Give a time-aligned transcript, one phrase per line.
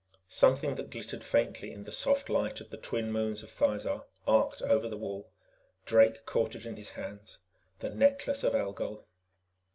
[0.29, 4.63] Something that glittered faintly in the soft light of the twin moons of Thizar arced
[4.63, 5.29] over the wall.
[5.85, 7.37] Drake caught it in his hands.
[7.81, 9.05] The Necklace of Algol!